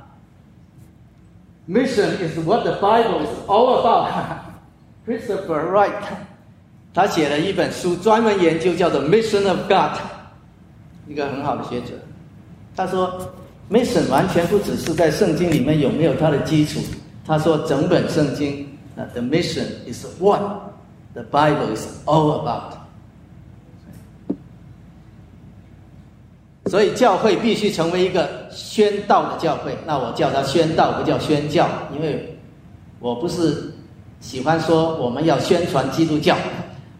[1.68, 4.10] ，mission is what the Bible is all about。
[5.06, 5.92] Christopher Wright，
[6.94, 10.00] 他写了一本书，专门研究叫做 Mission of God，
[11.08, 11.94] 一个很好的学者。
[12.76, 13.20] 他说
[13.70, 16.80] ，mission 完全不只是在圣经里面有没有它的基础。
[17.26, 20.42] 他说：“整本圣经那 the mission is what
[21.14, 22.85] the Bible is all about。
[26.68, 29.78] 所以教会必须成为一个宣道的教会。
[29.86, 32.36] 那我叫它宣道，不叫宣教，因为
[33.00, 33.72] 我不是
[34.20, 36.36] 喜欢说我们要宣传基督教，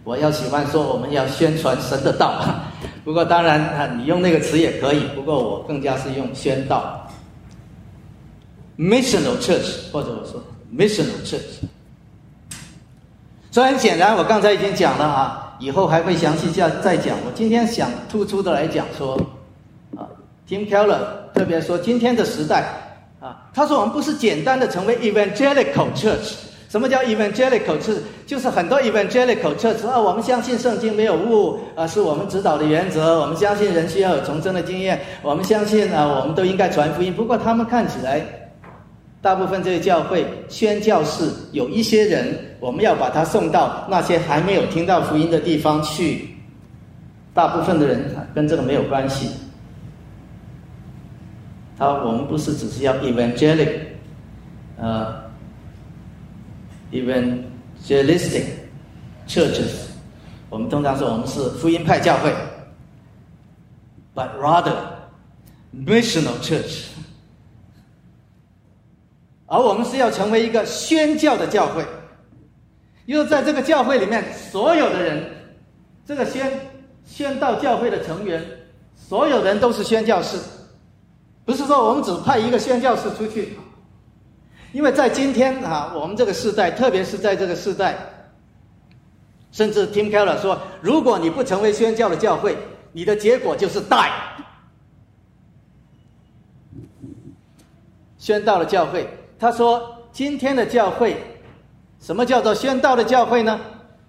[0.04, 2.44] 我要喜欢说我们要宣传神的道。
[3.04, 7.08] 不过当然啊，你用那个词也可以，不过我更加是用宣道
[8.78, 11.66] ，missional church，或者我说 missional church。
[13.50, 17.18] 所以很显然，我刚才已经讲了啊，以后还会详细再再讲。
[17.26, 19.20] 我今天想突出的来讲说。
[20.48, 21.00] Tim Keller
[21.34, 22.66] 特别说，今天的时代
[23.20, 26.34] 啊，他说我们不是简单的成为 evangelical church。
[26.70, 27.98] 什么叫 evangelical church？
[28.28, 33.20] 就是很多 evangelical church 啊，我们相信圣经没有误啊，是我们指导的原则。
[33.22, 35.00] 我们相信人需要有重生的经验。
[35.22, 37.14] 我们相信啊，我们都应该传福音。
[37.14, 38.22] 不过他们看起来，
[39.22, 46.30] 大部分这些教会宣教士有一些人，我们要把他送到那些还没有听到福音的地方去。
[47.34, 48.04] 大部分的人
[48.36, 49.30] 跟这个没有关系。
[51.78, 53.80] 他我们不是只是要 evangelic，
[54.78, 55.30] 呃
[56.92, 58.46] ，evangelistic
[59.28, 59.90] churches，
[60.50, 62.34] 我们通常说我们是福音派教会
[64.16, 64.74] ，but rather
[65.74, 66.86] missional church，
[69.48, 71.86] 而我们是要成为一个宣教的教会，
[73.06, 75.30] 因为在这个教会里面，所有的人，
[76.06, 76.50] 这个宣
[77.06, 78.42] 宣道教会的成员，
[78.96, 80.38] 所有人都是宣教士。
[81.46, 83.58] 不是说我们只派一个宣教士出去，
[84.74, 87.96] 因为在今天啊，我们这个时代，特别是在这个时代，
[89.52, 92.58] 甚至 Tim Keller 说，如果你不成为宣教的教会，
[92.92, 94.10] 你的结果就是 die。
[98.18, 101.16] 宣道的教会，他说，今天的教会，
[102.00, 103.60] 什么叫做宣道的教会呢？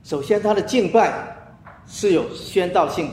[0.03, 1.37] 首先，他的敬拜
[1.87, 3.11] 是有宣道性。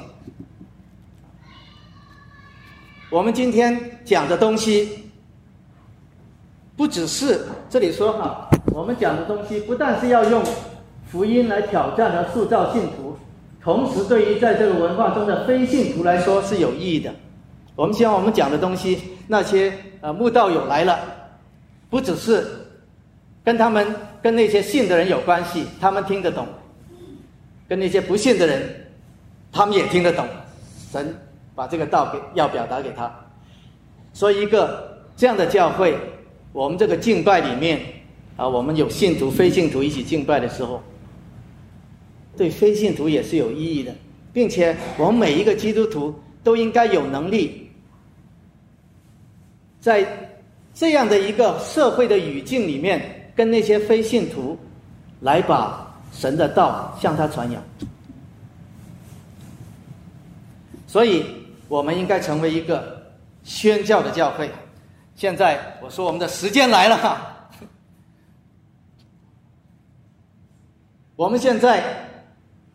[3.13, 4.89] 我们今天讲的东西，
[6.76, 10.43] 不只是这里说哈，我们讲的东西不但是要用
[11.06, 13.15] 福音来挑战和塑造信徒，
[13.62, 17.13] 同时对于在这个文化中的非信徒来说是有意义的。
[17.76, 18.97] 我们希望我们讲的东西，
[19.28, 19.71] 那些
[20.02, 20.99] 呃慕道友来了，
[21.91, 22.43] 不只是
[23.43, 26.45] 跟他们跟那些信的人有关系，他们听得懂；
[27.69, 28.88] 跟那些不信的人，
[29.52, 30.26] 他们也听得懂。
[30.91, 31.15] 神。
[31.55, 33.13] 把这个道给要表达给他，
[34.11, 35.95] 所以一个这样的教会，
[36.51, 37.79] 我们这个敬拜里面
[38.35, 40.81] 啊，我们有信徒、非信徒一起敬拜的时候，
[42.35, 43.93] 对非信徒也是有意义的，
[44.33, 47.69] 并且我们每一个基督徒都应该有能力，
[49.79, 50.27] 在
[50.73, 54.57] 这样的一个社会的语境里面，跟那些非信徒
[55.21, 57.61] 来把神的道向他传扬，
[60.87, 61.23] 所以。
[61.73, 63.01] 我们应该成为一个
[63.43, 64.47] 宣教的教会。
[65.15, 67.49] 现在我说我们的时间来了哈，
[71.17, 71.83] 我们现在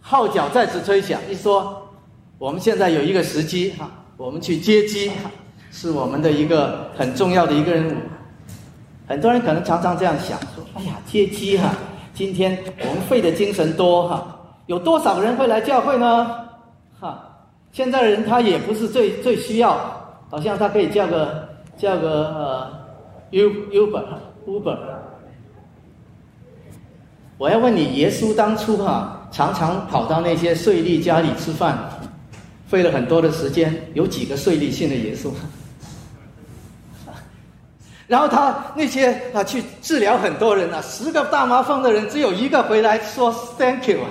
[0.01, 1.89] 号角再次吹响，一说
[2.39, 5.13] 我们现在有一个时机哈，我们去接机，
[5.71, 7.99] 是我们的一个很重要的一个任务。
[9.07, 11.73] 很多人可能常常这样想说：“哎呀，接机哈，
[12.13, 16.49] 今天我们费的精神多哈，有多少人会来教会呢？”
[16.99, 17.27] 哈。
[17.79, 19.79] 现在的人他也不是最最需要，
[20.29, 22.73] 好像他可以叫个叫个呃
[23.31, 24.05] ，U Uber
[24.45, 24.79] Uber。
[27.37, 31.79] 我要问你，耶稣当初哈常常跑到那些税吏家里吃饭，
[32.67, 35.31] 费了很多的时间，有几个税吏信了耶稣？
[38.09, 44.11] 然后他那些啊去治疗很多人啊，十个大麻风的人只有一个回来说 Thank you 啊。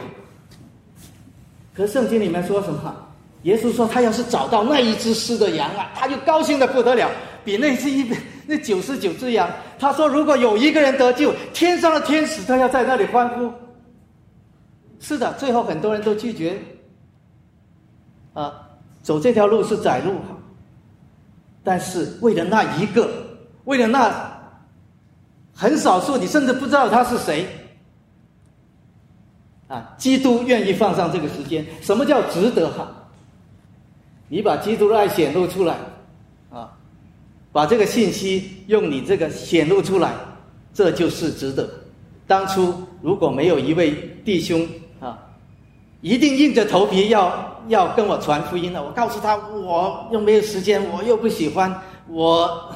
[1.76, 2.96] 可圣经里面说什么？
[3.44, 7.10] 耶稣说：“他要是找到那一只失的羊啊，他就高兴的不得了，
[7.46, 8.12] 比那只一
[8.48, 9.50] 那九十九只羊。
[9.80, 13.52] 他说，如果有一个人得救，天上的天使都要在那里欢呼。
[15.00, 16.60] 是的，最后很多人都拒绝，
[18.34, 18.52] 啊，
[19.04, 20.16] 走这条路是窄路，
[21.64, 23.08] 但是为了那一个，
[23.66, 24.12] 为了那
[25.54, 27.48] 很少数，你甚至不知道他是谁，
[29.68, 31.64] 啊，基督愿意放上这个时间。
[31.82, 32.70] 什么叫值得？
[32.72, 32.92] 哈。”
[34.28, 35.76] 你把基督的爱显露出来，
[36.52, 36.70] 啊，
[37.52, 40.14] 把这个信息用你这个显露出来，
[40.74, 41.70] 这就是值得。
[42.28, 43.92] 当初如果没有一位
[44.26, 44.68] 弟兄
[45.00, 45.18] 啊，
[46.02, 52.70] 一定硬着头皮要要跟我传福音了，我告诉他我又没有时间，我又不喜欢，我，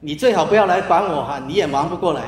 [0.00, 2.22] 你最好不要来管我哈，你也忙不过来。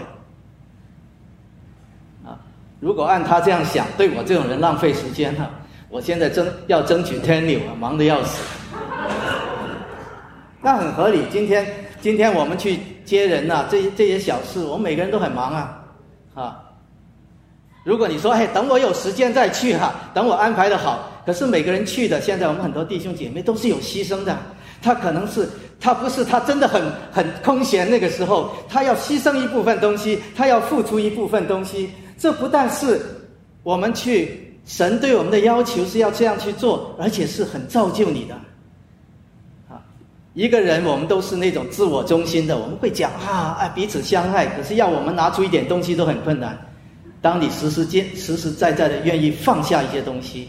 [2.24, 2.38] 啊
[2.80, 5.50] 如果按他这样想，对我这种人浪费时间哈，
[5.91, 8.41] 我现在争要争取 tenure 啊，忙得要死。
[10.62, 11.24] 那很合理。
[11.32, 11.66] 今天
[12.01, 15.82] 今天我们去接人呐，这这些小事，我们每个人都很忙啊，
[16.34, 16.62] 啊。
[17.82, 21.11] 如果你说，嘿，等我有时间再去哈，等我安排的好。
[21.26, 24.38] 可是每个人去的，现在我们很多弟兄姐妹都是有牺牲的。
[24.80, 25.49] 他可能是
[25.80, 26.80] 他不是他真的很
[27.11, 31.91] 很空闲那个时候，他要牺牲一部分东西，他要付出一部分东西。
[32.16, 33.01] 这不但是
[33.62, 38.34] 我们去神对我们的要求是要这样去做，而且是很造就你的。
[39.68, 39.82] 啊，
[40.34, 46.56] 一个人我们都是那种自我中心的，我们会讲啊，爱彼此相爱，可是要我们拿出一点东西都很困难。
[47.20, 50.48] 当你实实间实实在在的愿意放下一些东西，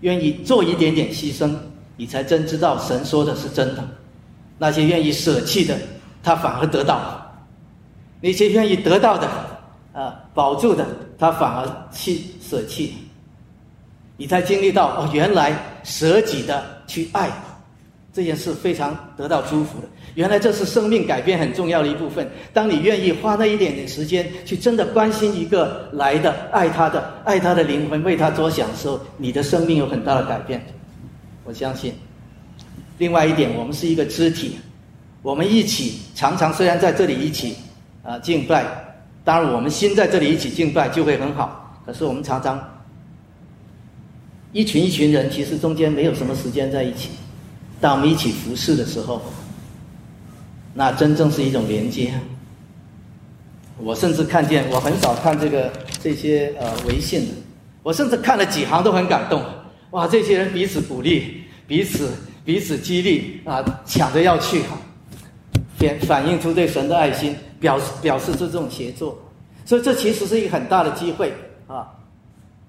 [0.00, 1.54] 愿意做一点点牺牲，
[1.96, 3.82] 你才真知道神说的是真的。
[4.58, 5.78] 那些愿意舍弃的，
[6.22, 6.96] 他反而得到；
[8.20, 9.28] 那些愿意得到的，
[9.92, 10.84] 啊，保住的，
[11.18, 12.94] 他反而弃舍弃。
[14.18, 17.30] 你才经历到哦，原来舍己的去爱。
[18.12, 22.28] 这件事非常得到祝福的，原来这是生命改变很重要的一部分。
[22.52, 30.60] 当你愿意花那一点点时间去真的关心一个来的、爱他的、爱他的灵魂，为他着想的时候，你的生命有很大的改变。
[31.44, 31.94] 我相信。
[32.96, 34.58] 另外一点，我们是一个肢体，
[35.22, 37.54] 我们一起常常虽然在这里一起
[38.02, 38.64] 啊敬拜，
[39.22, 41.80] 当然我们心在这里一起敬拜就会很好。
[41.86, 42.58] 可是我们常常
[44.52, 47.10] 一群一群人，其实中间没有什么时间在一起。
[47.80, 49.20] 当我们一起服侍的时候，
[50.74, 52.12] 那真正是一种连接。
[53.76, 55.72] 我甚至看见，我很少看这个
[56.02, 57.34] 这些呃微信的，
[57.82, 59.42] 我甚至看了几行都很感动。
[59.90, 62.10] 哇，这些人彼此鼓励，彼此
[62.44, 64.76] 彼此激励啊，抢着要去哈，
[65.76, 69.16] 反反映出对神的爱心，表示表示出这种协作。
[69.64, 71.32] 所以这其实是一个很大的机会
[71.66, 71.86] 啊，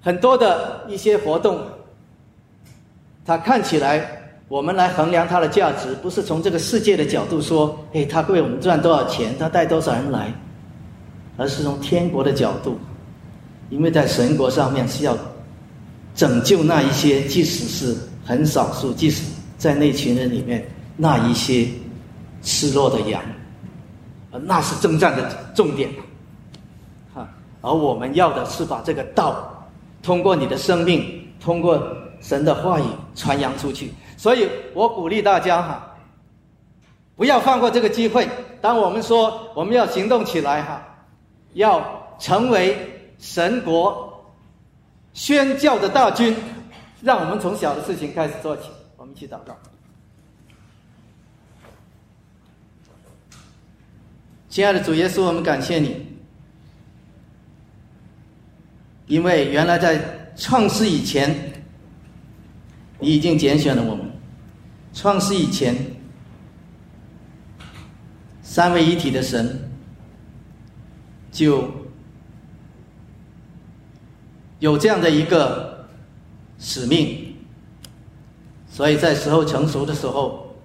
[0.01, 1.59] 很多的一些活动，
[3.25, 4.15] 它看起来。
[4.49, 10.33] 我们来衡量它的价值，不是从这个世界的角度说，哎，他为我们赚多少钱，他带多少人来，
[11.37, 12.79] 而是从天国的角度，
[13.69, 15.15] 因为在神国上面是要
[16.15, 17.95] 拯救那一些，即使是
[18.25, 19.23] 很少数，即使
[19.59, 21.67] 在那群人里面那一些
[22.41, 23.21] 失落的羊，
[24.31, 25.91] 那是征战的重点，
[27.13, 27.29] 哈，
[27.61, 29.58] 而我们要的是把这个道
[30.01, 31.81] 通过你的生命，通过
[32.21, 32.83] 神的话语
[33.15, 33.93] 传扬出去。
[34.17, 35.95] 所以我鼓励大家哈，
[37.15, 38.27] 不要放过这个机会。
[38.61, 40.85] 当我们说我们要行动起来哈，
[41.53, 42.77] 要成为
[43.17, 44.23] 神国
[45.13, 46.35] 宣教的大军，
[47.01, 48.63] 让我们从小的事情开始做起。
[48.97, 49.55] 我们一起祷告。
[54.49, 56.08] 亲爱的主耶稣，我们感谢你，
[59.09, 59.99] 因为原来在
[60.37, 61.35] 创世以前，
[62.99, 64.05] 你已经拣选了我们。
[64.93, 65.75] 创世以前，
[68.43, 69.59] 三位一体的神
[71.31, 71.67] 就
[74.59, 75.87] 有这样的一个
[76.59, 77.35] 使命，
[78.69, 80.55] 所以在时候成熟的时候，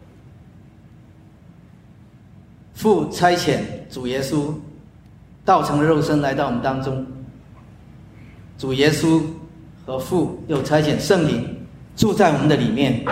[2.75, 4.55] 父差遣主耶稣
[5.47, 7.07] 道成肉身来到我们当中，
[8.59, 9.23] 主耶稣
[9.85, 13.05] 和父又差遣圣灵住在我们的里面。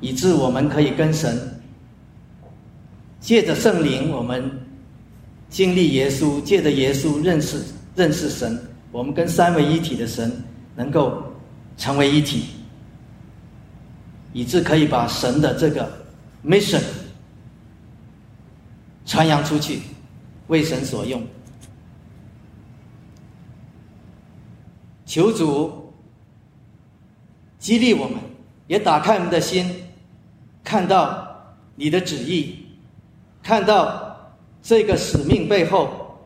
[0.00, 1.62] 以致我们可以跟神
[3.20, 4.50] 借着圣灵，我们
[5.48, 7.62] 经历耶稣，借着耶稣认识
[7.96, 8.60] 认识神，
[8.92, 10.30] 我们跟三位一体的神
[10.76, 11.22] 能够
[11.78, 12.44] 成为一体，
[14.34, 15.90] 以致可以把神的这个
[16.44, 16.82] mission
[19.06, 19.80] 传扬出去，
[20.48, 21.22] 为神所用。
[25.14, 25.92] 求主
[27.60, 28.18] 激励我们，
[28.66, 29.72] 也打开我们的心。
[30.64, 32.66] 看到你的旨意，
[33.40, 36.18] 看到这个使命背后，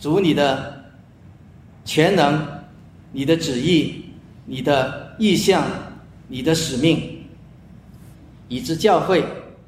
[0.00, 0.82] 主你的
[1.84, 2.48] 全能、
[3.12, 4.06] 你的旨意、
[4.46, 5.66] 你的意向、
[6.28, 7.26] 你的使命，
[8.48, 9.22] 以致教会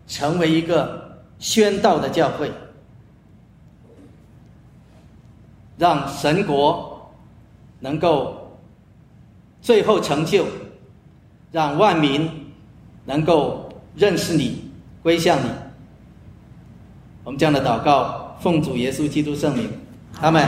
[0.07, 2.51] 成为一个宣道的教会，
[5.77, 6.90] 让神国
[7.81, 8.57] 能够
[9.61, 10.47] 最后成就，
[11.51, 12.31] 让万民。
[13.07, 14.71] 能够认识你，
[15.03, 15.49] 归向你。
[17.25, 19.69] 我们这样的祷告，奉主耶稣基督圣名，
[20.21, 20.47] 阿门。